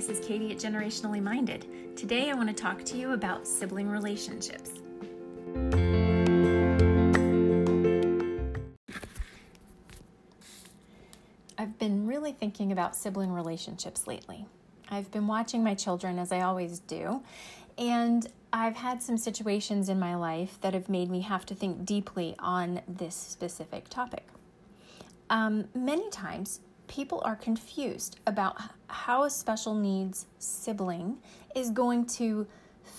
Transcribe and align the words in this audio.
this 0.00 0.18
is 0.18 0.26
Katie 0.26 0.50
at 0.50 0.56
Generationally 0.56 1.22
Minded. 1.22 1.94
Today 1.94 2.30
I 2.30 2.34
want 2.34 2.48
to 2.48 2.54
talk 2.54 2.82
to 2.84 2.96
you 2.96 3.12
about 3.12 3.46
sibling 3.46 3.86
relationships. 3.86 4.70
I've 11.58 11.78
been 11.78 12.06
really 12.06 12.32
thinking 12.32 12.72
about 12.72 12.96
sibling 12.96 13.30
relationships 13.30 14.06
lately. 14.06 14.46
I've 14.88 15.10
been 15.10 15.26
watching 15.26 15.62
my 15.62 15.74
children 15.74 16.18
as 16.18 16.32
I 16.32 16.40
always 16.40 16.78
do, 16.78 17.22
and 17.76 18.26
I've 18.54 18.76
had 18.76 19.02
some 19.02 19.18
situations 19.18 19.90
in 19.90 20.00
my 20.00 20.14
life 20.14 20.58
that 20.62 20.72
have 20.72 20.88
made 20.88 21.10
me 21.10 21.20
have 21.20 21.44
to 21.44 21.54
think 21.54 21.84
deeply 21.84 22.34
on 22.38 22.80
this 22.88 23.14
specific 23.14 23.90
topic. 23.90 24.24
Um, 25.28 25.68
many 25.74 26.08
times, 26.08 26.60
people 26.90 27.22
are 27.24 27.36
confused 27.36 28.18
about 28.26 28.60
how 28.88 29.22
a 29.22 29.30
special 29.30 29.74
needs 29.74 30.26
sibling 30.40 31.16
is 31.54 31.70
going 31.70 32.04
to 32.04 32.44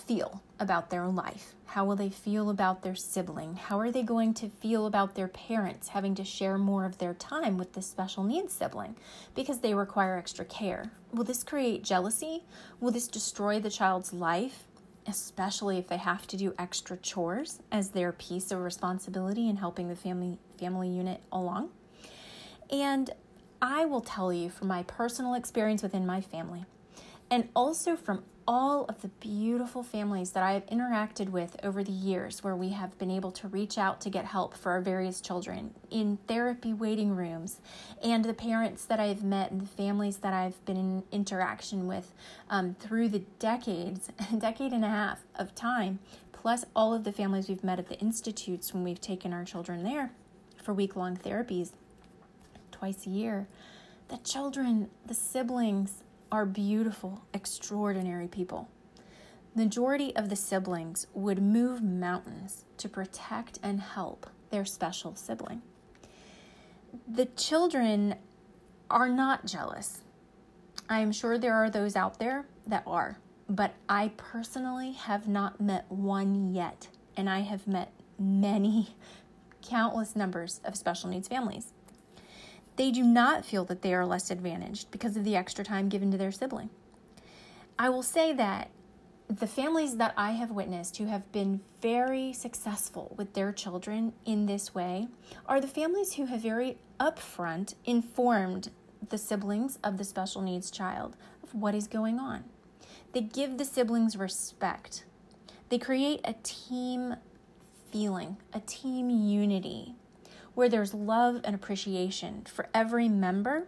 feel 0.07 0.41
about 0.61 0.89
their 0.89 1.07
life. 1.07 1.55
How 1.65 1.83
will 1.83 1.97
they 1.97 2.09
feel 2.09 2.49
about 2.49 2.83
their 2.83 2.95
sibling? 2.95 3.55
How 3.57 3.79
are 3.79 3.91
they 3.91 4.03
going 4.03 4.33
to 4.35 4.47
feel 4.47 4.85
about 4.85 5.15
their 5.15 5.27
parents 5.27 5.89
having 5.89 6.15
to 6.15 6.23
share 6.23 6.57
more 6.57 6.85
of 6.85 6.99
their 6.99 7.13
time 7.13 7.57
with 7.57 7.73
this 7.73 7.85
special 7.85 8.23
needs 8.23 8.53
sibling 8.53 8.95
because 9.35 9.59
they 9.59 9.73
require 9.73 10.17
extra 10.17 10.45
care? 10.45 10.93
Will 11.11 11.25
this 11.25 11.43
create 11.43 11.83
jealousy? 11.83 12.45
Will 12.79 12.91
this 12.91 13.09
destroy 13.09 13.59
the 13.59 13.69
child's 13.69 14.13
life, 14.13 14.67
especially 15.05 15.77
if 15.77 15.89
they 15.89 15.97
have 15.97 16.25
to 16.27 16.37
do 16.37 16.55
extra 16.57 16.95
chores 16.95 17.59
as 17.73 17.89
their 17.89 18.13
piece 18.13 18.51
of 18.51 18.61
responsibility 18.61 19.49
in 19.49 19.57
helping 19.57 19.89
the 19.89 19.97
family 19.97 20.39
family 20.57 20.87
unit 20.87 21.19
along? 21.29 21.71
And 22.69 23.09
I 23.61 23.85
will 23.85 24.01
tell 24.01 24.33
you 24.33 24.49
from 24.49 24.69
my 24.69 24.83
personal 24.83 25.35
experience 25.35 25.83
within 25.83 26.05
my 26.05 26.19
family, 26.19 26.65
and 27.29 27.47
also 27.55 27.95
from 27.95 28.23
all 28.47 28.85
of 28.85 29.03
the 29.03 29.07
beautiful 29.07 29.83
families 29.83 30.31
that 30.31 30.41
I 30.41 30.53
have 30.53 30.65
interacted 30.65 31.29
with 31.29 31.55
over 31.63 31.83
the 31.83 31.91
years, 31.91 32.43
where 32.43 32.55
we 32.55 32.69
have 32.69 32.97
been 32.97 33.11
able 33.11 33.31
to 33.33 33.47
reach 33.47 33.77
out 33.77 34.01
to 34.01 34.09
get 34.09 34.25
help 34.25 34.57
for 34.57 34.71
our 34.71 34.81
various 34.81 35.21
children 35.21 35.75
in 35.91 36.17
therapy 36.27 36.73
waiting 36.73 37.15
rooms, 37.15 37.61
and 38.03 38.25
the 38.25 38.33
parents 38.33 38.83
that 38.85 38.99
I've 38.99 39.23
met 39.23 39.51
and 39.51 39.61
the 39.61 39.67
families 39.67 40.17
that 40.17 40.33
I've 40.33 40.63
been 40.65 40.77
in 40.77 41.03
interaction 41.11 41.87
with 41.87 42.13
um, 42.49 42.75
through 42.79 43.09
the 43.09 43.21
decades, 43.37 44.09
a 44.31 44.35
decade 44.37 44.73
and 44.73 44.83
a 44.83 44.89
half 44.89 45.19
of 45.35 45.53
time, 45.53 45.99
plus 46.31 46.65
all 46.75 46.95
of 46.95 47.03
the 47.03 47.11
families 47.11 47.47
we've 47.47 47.63
met 47.63 47.77
at 47.77 47.89
the 47.89 47.99
institutes 47.99 48.73
when 48.73 48.83
we've 48.83 48.99
taken 48.99 49.31
our 49.33 49.45
children 49.45 49.83
there 49.83 50.11
for 50.63 50.73
week 50.73 50.95
long 50.95 51.15
therapies 51.15 51.71
twice 52.81 53.05
a 53.05 53.11
year. 53.11 53.47
The 54.07 54.17
children, 54.17 54.89
the 55.05 55.13
siblings, 55.13 56.03
are 56.31 56.47
beautiful, 56.47 57.21
extraordinary 57.31 58.27
people. 58.27 58.69
The 59.55 59.65
Majority 59.65 60.15
of 60.15 60.29
the 60.29 60.35
siblings 60.35 61.05
would 61.13 61.39
move 61.43 61.83
mountains 61.83 62.65
to 62.77 62.89
protect 62.89 63.59
and 63.61 63.79
help 63.79 64.25
their 64.49 64.65
special 64.65 65.15
sibling. 65.15 65.61
The 67.07 67.27
children 67.27 68.15
are 68.89 69.09
not 69.09 69.45
jealous. 69.45 70.01
I 70.89 71.01
am 71.01 71.11
sure 71.11 71.37
there 71.37 71.53
are 71.53 71.69
those 71.69 71.95
out 71.95 72.17
there 72.17 72.47
that 72.65 72.81
are, 72.87 73.19
but 73.47 73.75
I 73.87 74.11
personally 74.17 74.93
have 74.93 75.27
not 75.27 75.61
met 75.61 75.85
one 75.91 76.51
yet, 76.51 76.87
and 77.15 77.29
I 77.29 77.41
have 77.41 77.67
met 77.67 77.93
many, 78.17 78.95
countless 79.61 80.15
numbers 80.15 80.61
of 80.65 80.75
special 80.75 81.11
needs 81.11 81.27
families 81.27 81.73
they 82.75 82.91
do 82.91 83.03
not 83.03 83.45
feel 83.45 83.65
that 83.65 83.81
they 83.81 83.93
are 83.93 84.05
less 84.05 84.31
advantaged 84.31 84.91
because 84.91 85.17
of 85.17 85.23
the 85.23 85.35
extra 85.35 85.63
time 85.63 85.89
given 85.89 86.11
to 86.11 86.17
their 86.17 86.31
sibling. 86.31 86.69
I 87.77 87.89
will 87.89 88.03
say 88.03 88.33
that 88.33 88.69
the 89.27 89.47
families 89.47 89.97
that 89.97 90.13
I 90.17 90.31
have 90.31 90.51
witnessed 90.51 90.97
who 90.97 91.05
have 91.05 91.31
been 91.31 91.61
very 91.81 92.33
successful 92.33 93.13
with 93.17 93.33
their 93.33 93.51
children 93.51 94.13
in 94.25 94.45
this 94.45 94.75
way 94.75 95.07
are 95.45 95.61
the 95.61 95.67
families 95.67 96.13
who 96.13 96.25
have 96.25 96.41
very 96.41 96.77
upfront 96.99 97.75
informed 97.85 98.71
the 99.09 99.17
siblings 99.17 99.79
of 99.83 99.97
the 99.97 100.03
special 100.03 100.41
needs 100.41 100.69
child 100.69 101.15
of 101.43 101.55
what 101.55 101.73
is 101.73 101.87
going 101.87 102.19
on. 102.19 102.43
They 103.13 103.21
give 103.21 103.57
the 103.57 103.65
siblings 103.65 104.17
respect. 104.17 105.05
They 105.69 105.77
create 105.77 106.21
a 106.25 106.35
team 106.43 107.15
feeling, 107.91 108.37
a 108.53 108.59
team 108.59 109.09
unity 109.09 109.95
where 110.53 110.69
there's 110.69 110.93
love 110.93 111.41
and 111.43 111.55
appreciation 111.55 112.43
for 112.45 112.67
every 112.73 113.09
member. 113.09 113.67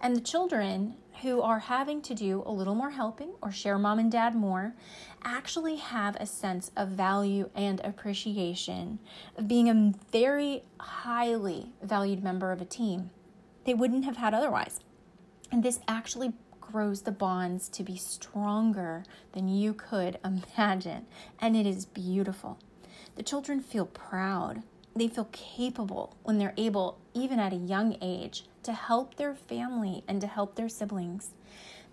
And 0.00 0.14
the 0.14 0.20
children 0.20 0.96
who 1.22 1.40
are 1.40 1.60
having 1.60 2.02
to 2.02 2.14
do 2.14 2.42
a 2.44 2.52
little 2.52 2.74
more 2.74 2.90
helping 2.90 3.32
or 3.40 3.50
share 3.50 3.78
mom 3.78 3.98
and 3.98 4.12
dad 4.12 4.34
more 4.34 4.74
actually 5.24 5.76
have 5.76 6.16
a 6.16 6.26
sense 6.26 6.70
of 6.76 6.90
value 6.90 7.48
and 7.54 7.80
appreciation 7.80 8.98
of 9.36 9.48
being 9.48 9.68
a 9.68 9.92
very 10.12 10.62
highly 10.78 11.72
valued 11.82 12.22
member 12.22 12.52
of 12.52 12.60
a 12.60 12.66
team 12.66 13.10
they 13.66 13.74
wouldn't 13.74 14.04
have 14.04 14.16
had 14.16 14.32
otherwise. 14.32 14.80
And 15.52 15.62
this 15.62 15.80
actually 15.86 16.32
grows 16.60 17.02
the 17.02 17.12
bonds 17.12 17.68
to 17.70 17.82
be 17.82 17.96
stronger 17.96 19.04
than 19.32 19.48
you 19.48 19.74
could 19.74 20.18
imagine. 20.24 21.06
And 21.40 21.56
it 21.56 21.66
is 21.66 21.84
beautiful. 21.84 22.58
The 23.16 23.22
children 23.22 23.60
feel 23.60 23.86
proud 23.86 24.62
they 24.96 25.08
feel 25.08 25.28
capable 25.30 26.16
when 26.22 26.38
they're 26.38 26.54
able, 26.56 26.98
even 27.14 27.38
at 27.38 27.52
a 27.52 27.56
young 27.56 27.96
age, 28.00 28.44
to 28.62 28.72
help 28.72 29.16
their 29.16 29.34
family 29.34 30.02
and 30.08 30.20
to 30.20 30.26
help 30.26 30.54
their 30.56 30.68
siblings. 30.68 31.30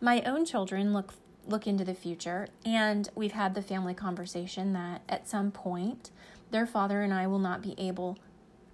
My 0.01 0.21
own 0.21 0.45
children 0.45 0.93
look 0.93 1.13
look 1.45 1.67
into 1.67 1.83
the 1.83 1.93
future 1.93 2.47
and 2.65 3.09
we've 3.15 3.33
had 3.33 3.53
the 3.53 3.61
family 3.61 3.93
conversation 3.93 4.71
that 4.71 5.01
at 5.09 5.27
some 5.27 5.51
point 5.51 6.09
their 6.51 6.65
father 6.65 7.01
and 7.01 7.13
I 7.13 7.27
will 7.27 7.39
not 7.39 7.61
be 7.61 7.75
able 7.77 8.17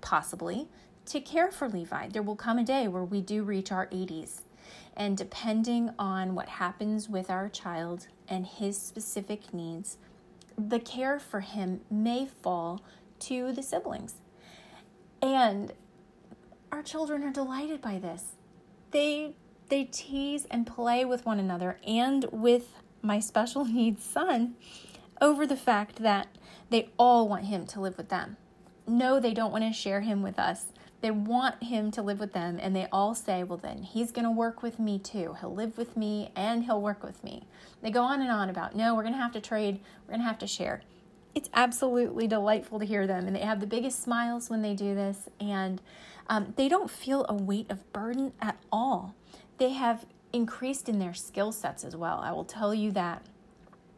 possibly 0.02 0.68
to 1.08 1.20
care 1.20 1.52
for 1.52 1.68
Levi. 1.68 2.10
There 2.10 2.22
will 2.22 2.36
come 2.36 2.60
a 2.60 2.64
day 2.64 2.88
where 2.88 3.04
we 3.04 3.22
do 3.22 3.44
reach 3.44 3.72
our 3.72 3.88
80s. 3.88 4.42
And 4.96 5.18
depending 5.18 5.90
on 5.98 6.36
what 6.36 6.48
happens 6.48 7.10
with 7.10 7.32
our 7.32 7.50
child 7.50 8.08
and 8.28 8.46
his 8.46 8.80
specific 8.80 9.52
needs, 9.52 9.98
the 10.56 10.80
care 10.80 11.20
for 11.20 11.40
him 11.40 11.82
may 11.90 12.28
fall 12.28 12.82
to 13.22 13.52
the 13.52 13.64
siblings. 13.64 14.16
And 15.22 15.74
our 16.72 16.84
children 16.84 17.24
are 17.24 17.32
delighted 17.32 17.82
by 17.82 18.00
this. 18.00 18.36
They 18.92 19.36
they 19.70 19.84
tease 19.86 20.46
and 20.50 20.66
play 20.66 21.06
with 21.06 21.26
one 21.26 21.40
another 21.40 21.80
and 21.86 22.26
with 22.32 22.74
my 23.02 23.20
special 23.20 23.66
needs 23.74 24.04
son 24.04 24.56
over 25.22 25.46
the 25.46 25.56
fact 25.56 25.98
that 25.98 26.28
they 26.70 26.90
all 26.98 27.28
want 27.28 27.46
him 27.46 27.66
to 27.68 27.82
live 27.82 27.98
with 27.98 28.10
them. 28.10 28.38
No, 28.88 29.20
they 29.20 29.34
don't 29.34 29.52
want 29.52 29.64
to 29.64 29.74
share 29.74 30.02
him 30.02 30.24
with 30.24 30.40
us. 30.40 30.68
They 31.02 31.12
want 31.12 31.64
him 31.64 31.92
to 31.92 32.02
live 32.02 32.20
with 32.20 32.34
them, 32.34 32.60
and 32.62 32.76
they 32.76 32.88
all 32.92 33.16
say, 33.16 33.44
Well, 33.44 33.58
then 33.58 33.84
he's 33.84 34.12
going 34.12 34.26
to 34.26 34.32
work 34.32 34.62
with 34.62 34.80
me 34.80 35.00
too. 35.00 35.36
He'll 35.40 35.54
live 35.54 35.78
with 35.78 35.96
me 35.96 36.32
and 36.36 36.66
he'll 36.66 36.82
work 36.82 37.04
with 37.04 37.24
me. 37.24 37.48
They 37.82 37.92
go 37.92 38.02
on 38.02 38.22
and 38.22 38.30
on 38.30 38.50
about, 38.50 38.76
No, 38.76 38.96
we're 38.96 39.04
going 39.04 39.14
to 39.14 39.20
have 39.20 39.32
to 39.34 39.42
trade, 39.42 39.80
we're 40.06 40.14
going 40.14 40.22
to 40.22 40.28
have 40.28 40.40
to 40.40 40.48
share 40.48 40.82
it's 41.36 41.50
absolutely 41.54 42.28
delightful 42.28 42.80
to 42.80 42.86
hear 42.86 43.08
them. 43.08 43.28
And 43.28 43.36
they 43.36 43.42
have 43.42 43.60
the 43.60 43.68
biggest 43.68 44.02
smiles 44.02 44.50
when 44.50 44.62
they 44.62 44.74
do 44.74 44.96
this. 44.96 45.30
And 45.40 45.82
um, 46.28 46.54
they 46.56 46.70
don't 46.70 46.90
feel 46.90 47.26
a 47.28 47.34
weight 47.34 47.70
of 47.70 47.92
burden 47.92 48.34
at 48.42 48.58
all. 48.72 49.16
They 49.58 49.72
have 49.72 50.06
increased 50.32 50.88
in 50.88 51.00
their 51.00 51.14
skill 51.14 51.52
sets 51.52 51.84
as 51.84 51.96
well. 51.96 52.20
I 52.24 52.32
will 52.32 52.46
tell 52.46 52.74
you 52.74 52.92
that 52.92 53.26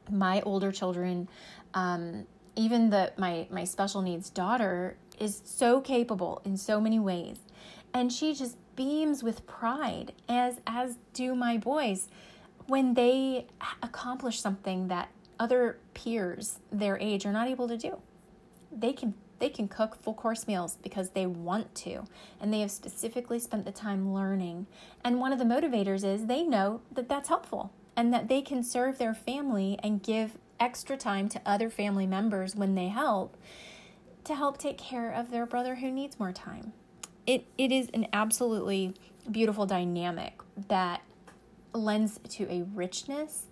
my 0.09 0.41
older 0.41 0.71
children, 0.71 1.29
um, 1.73 2.25
even 2.55 2.89
the 2.89 3.13
my 3.17 3.47
my 3.49 3.63
special 3.63 4.01
needs 4.01 4.29
daughter, 4.29 4.97
is 5.19 5.41
so 5.45 5.81
capable 5.81 6.41
in 6.43 6.57
so 6.57 6.79
many 6.81 6.99
ways, 6.99 7.37
and 7.93 8.11
she 8.11 8.33
just 8.33 8.57
beams 8.75 9.23
with 9.23 9.45
pride, 9.45 10.13
as 10.27 10.59
as 10.65 10.97
do 11.13 11.35
my 11.35 11.57
boys, 11.57 12.07
when 12.67 12.93
they 12.93 13.47
accomplish 13.83 14.39
something 14.39 14.87
that 14.87 15.09
other 15.41 15.79
peers 15.95 16.59
their 16.71 16.99
age 16.99 17.25
are 17.25 17.31
not 17.31 17.47
able 17.47 17.67
to 17.67 17.75
do. 17.75 17.99
They 18.71 18.93
can 18.93 19.15
they 19.39 19.49
can 19.49 19.67
cook 19.67 19.95
full 19.99 20.13
course 20.13 20.47
meals 20.47 20.77
because 20.83 21.09
they 21.09 21.25
want 21.25 21.73
to 21.73 22.05
and 22.39 22.53
they 22.53 22.59
have 22.59 22.69
specifically 22.69 23.39
spent 23.39 23.65
the 23.65 23.71
time 23.71 24.13
learning. 24.13 24.67
And 25.03 25.19
one 25.19 25.33
of 25.33 25.39
the 25.39 25.45
motivators 25.45 26.05
is 26.05 26.27
they 26.27 26.43
know 26.43 26.81
that 26.91 27.09
that's 27.09 27.27
helpful 27.27 27.73
and 27.95 28.13
that 28.13 28.27
they 28.27 28.43
can 28.43 28.61
serve 28.61 28.99
their 28.99 29.15
family 29.15 29.79
and 29.81 30.03
give 30.03 30.37
extra 30.59 30.95
time 30.95 31.27
to 31.29 31.41
other 31.43 31.71
family 31.71 32.05
members 32.05 32.55
when 32.55 32.75
they 32.75 32.89
help 32.89 33.35
to 34.25 34.35
help 34.35 34.59
take 34.59 34.77
care 34.77 35.11
of 35.11 35.31
their 35.31 35.47
brother 35.47 35.75
who 35.75 35.89
needs 35.89 36.19
more 36.19 36.31
time. 36.31 36.71
It 37.25 37.47
it 37.57 37.71
is 37.71 37.89
an 37.95 38.05
absolutely 38.13 38.93
beautiful 39.31 39.65
dynamic 39.65 40.39
that 40.67 41.01
lends 41.73 42.19
to 42.29 42.43
a 42.47 42.61
richness 42.75 43.47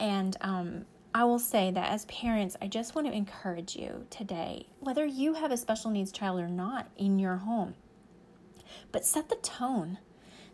and 0.00 0.36
um, 0.40 0.84
I 1.14 1.24
will 1.24 1.38
say 1.38 1.70
that 1.70 1.90
as 1.90 2.04
parents, 2.06 2.56
I 2.60 2.68
just 2.68 2.94
want 2.94 3.06
to 3.06 3.12
encourage 3.12 3.76
you 3.76 4.06
today, 4.10 4.66
whether 4.80 5.04
you 5.04 5.34
have 5.34 5.50
a 5.50 5.56
special 5.56 5.90
needs 5.90 6.12
child 6.12 6.40
or 6.40 6.48
not 6.48 6.90
in 6.96 7.18
your 7.18 7.36
home, 7.36 7.74
but 8.92 9.04
set 9.04 9.28
the 9.28 9.36
tone. 9.36 9.98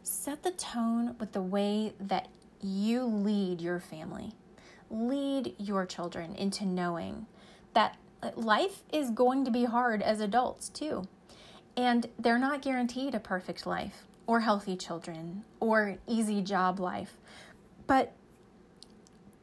Set 0.03 0.43
the 0.43 0.51
tone 0.51 1.17
with 1.19 1.33
the 1.33 1.43
way 1.43 1.95
that 1.99 2.29
you 2.61 3.05
lead 3.05 3.61
your 3.61 3.81
family, 3.81 4.33
lead 4.91 5.55
your 5.59 5.87
children 5.87 6.35
into 6.35 6.65
knowing 6.67 7.27
that 7.73 7.97
uh, 8.23 8.31
life 8.37 8.83
is 8.93 9.11
going 9.11 9.45
to 9.45 9.51
be 9.51 9.65
hard 9.65 10.03
as 10.03 10.21
adults 10.21 10.69
too. 10.69 11.05
And 11.77 12.07
they're 12.19 12.39
not 12.39 12.63
guaranteed 12.63 13.15
a 13.15 13.21
perfect 13.21 13.67
life 13.67 14.05
or 14.27 14.41
healthy 14.41 14.77
children 14.77 15.45
or 15.59 15.97
easy 16.07 16.41
job 16.41 16.79
life. 16.79 17.17
But 17.87 18.13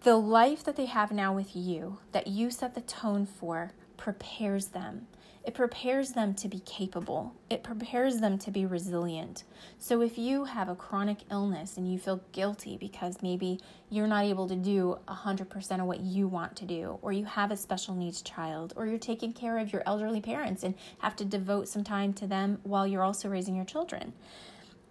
the 0.04 0.16
life 0.16 0.64
that 0.64 0.76
they 0.76 0.88
have 0.88 1.12
now 1.12 1.34
with 1.34 1.56
you, 1.56 2.00
that 2.12 2.28
you 2.28 2.50
set 2.50 2.74
the 2.74 2.82
tone 2.82 3.26
for, 3.26 3.74
prepares 3.98 4.68
them. 4.68 5.06
It 5.44 5.54
prepares 5.54 6.12
them 6.12 6.34
to 6.36 6.48
be 6.48 6.60
capable. 6.60 7.36
It 7.50 7.64
prepares 7.64 8.20
them 8.20 8.38
to 8.40 8.52
be 8.52 8.66
resilient. 8.66 9.44
So, 9.80 10.02
if 10.02 10.18
you 10.18 10.46
have 10.46 10.70
a 10.70 10.76
chronic 10.76 11.20
illness 11.32 11.78
and 11.78 11.92
you 11.92 11.98
feel 11.98 12.22
guilty 12.32 12.78
because 12.78 13.24
maybe 13.24 13.60
you're 13.90 14.08
not 14.08 14.26
able 14.26 14.48
to 14.48 14.56
do 14.56 14.98
100% 15.08 15.80
of 15.80 15.86
what 15.86 16.00
you 16.00 16.28
want 16.28 16.56
to 16.58 16.66
do, 16.66 17.00
or 17.02 17.12
you 17.12 17.26
have 17.26 17.52
a 17.52 17.58
special 17.58 17.96
needs 17.96 18.22
child, 18.22 18.74
or 18.76 18.86
you're 18.86 19.00
taking 19.00 19.34
care 19.34 19.58
of 19.58 19.74
your 19.74 19.82
elderly 19.88 20.22
parents 20.22 20.64
and 20.64 20.76
have 21.00 21.16
to 21.16 21.26
devote 21.26 21.68
some 21.68 21.84
time 21.84 22.14
to 22.14 22.28
them 22.28 22.60
while 22.62 22.86
you're 22.86 23.04
also 23.04 23.28
raising 23.28 23.56
your 23.56 23.66
children, 23.66 24.14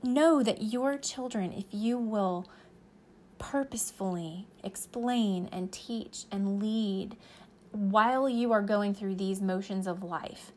know 0.03 0.43
that 0.43 0.63
your 0.63 0.99
children, 0.99 1.53
if 1.53 1.67
you 1.71 1.97
will 1.97 2.47
purposefully 3.41 4.47
explain 4.63 5.49
and 5.51 5.73
teach 5.73 6.27
and 6.31 6.63
lead 6.63 7.17
while 7.73 8.29
you 8.29 8.53
are 8.53 8.63
going 8.63 8.95
through 8.95 9.17
these 9.17 9.41
motions 9.41 9.89
of 9.89 10.05
life, 10.05 10.53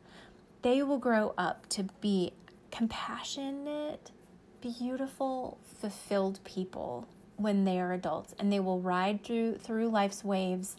they 0.62 0.82
will 0.82 0.98
grow 0.98 1.34
up 1.36 1.68
to 1.70 1.84
be 2.00 2.32
compassionate, 2.70 4.12
beautiful, 4.60 5.58
fulfilled 5.80 6.38
people 6.44 7.08
when 7.36 7.64
they 7.64 7.80
are 7.80 7.92
adults 7.92 8.34
and 8.38 8.52
they 8.52 8.60
will 8.60 8.80
ride 8.80 9.24
through 9.24 9.56
through 9.56 9.88
life's 9.88 10.22
waves 10.22 10.76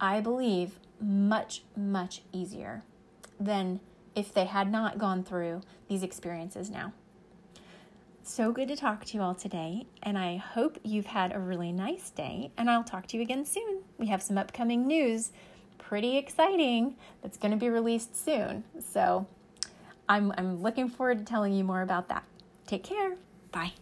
I 0.00 0.20
believe 0.20 0.80
much 1.00 1.62
much 1.76 2.22
easier 2.32 2.82
than 3.38 3.78
if 4.16 4.34
they 4.34 4.46
had 4.46 4.70
not 4.70 4.98
gone 4.98 5.22
through 5.22 5.62
these 5.88 6.02
experiences 6.02 6.70
now. 6.70 6.92
So 8.24 8.52
good 8.52 8.68
to 8.68 8.76
talk 8.76 9.04
to 9.06 9.16
you 9.16 9.22
all 9.22 9.34
today, 9.34 9.84
and 10.02 10.16
I 10.16 10.36
hope 10.36 10.78
you've 10.84 11.06
had 11.06 11.34
a 11.34 11.40
really 11.40 11.72
nice 11.72 12.10
day, 12.10 12.52
and 12.56 12.70
I'll 12.70 12.84
talk 12.84 13.08
to 13.08 13.16
you 13.16 13.22
again 13.22 13.44
soon. 13.44 13.80
We 13.98 14.06
have 14.06 14.22
some 14.22 14.38
upcoming 14.38 14.86
news, 14.86 15.32
pretty 15.76 16.16
exciting, 16.16 16.96
that's 17.20 17.36
going 17.36 17.50
to 17.50 17.56
be 17.56 17.68
released 17.68 18.16
soon. 18.16 18.62
So 18.92 19.26
I'm, 20.08 20.32
I'm 20.38 20.62
looking 20.62 20.88
forward 20.88 21.18
to 21.18 21.24
telling 21.24 21.52
you 21.52 21.64
more 21.64 21.82
about 21.82 22.08
that. 22.08 22.22
Take 22.66 22.84
care. 22.84 23.16
Bye. 23.50 23.72